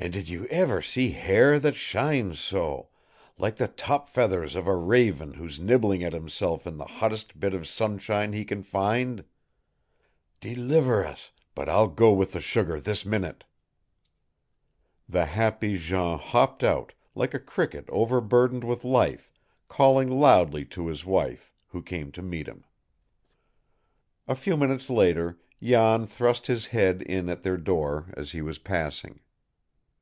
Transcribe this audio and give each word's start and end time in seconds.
And 0.00 0.12
did 0.12 0.28
you 0.28 0.46
ever 0.46 0.80
see 0.80 1.10
hair 1.10 1.58
that 1.58 1.74
shines 1.74 2.38
so, 2.38 2.88
like 3.36 3.56
the 3.56 3.66
top 3.66 4.06
feathers 4.08 4.54
of 4.54 4.68
a 4.68 4.76
raven 4.76 5.34
who's 5.34 5.58
nibbling 5.58 6.04
at 6.04 6.12
himself 6.12 6.68
in 6.68 6.76
the 6.76 6.84
hottest 6.84 7.40
bit 7.40 7.52
of 7.52 7.66
sunshine 7.66 8.32
he 8.32 8.44
can 8.44 8.62
find? 8.62 9.24
Deliver 10.40 11.04
us, 11.04 11.32
but 11.56 11.68
I'll 11.68 11.88
go 11.88 12.12
with 12.12 12.30
the 12.30 12.40
sugar 12.40 12.78
this 12.78 13.04
minute!" 13.04 13.42
The 15.08 15.24
happy 15.24 15.76
Jean 15.76 16.16
hopped 16.16 16.62
out, 16.62 16.92
like 17.16 17.34
a 17.34 17.40
cricket 17.40 17.86
over 17.88 18.20
burdened 18.20 18.62
with 18.62 18.84
life, 18.84 19.32
calling 19.66 20.08
loudly 20.08 20.64
to 20.66 20.86
his 20.86 21.04
wife, 21.04 21.52
who 21.70 21.82
came 21.82 22.12
to 22.12 22.22
meet 22.22 22.46
him. 22.46 22.62
A 24.28 24.36
few 24.36 24.56
minutes 24.56 24.88
later 24.88 25.40
Jan 25.60 26.06
thrust 26.06 26.46
his 26.46 26.68
head 26.68 27.02
in 27.02 27.28
at 27.28 27.42
their 27.42 27.56
door, 27.56 28.14
as 28.16 28.30
he 28.30 28.40
was 28.40 28.60
passing. 28.60 29.18